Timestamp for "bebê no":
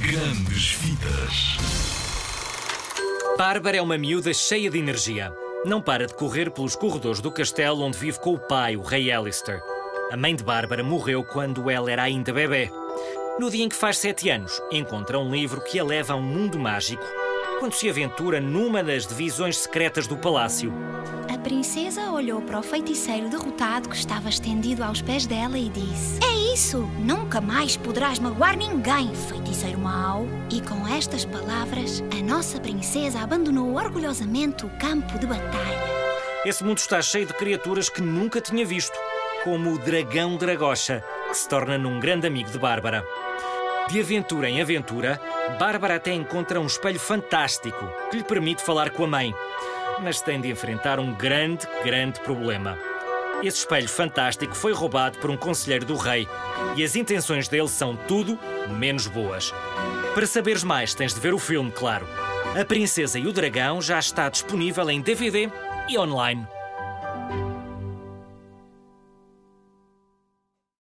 12.32-13.50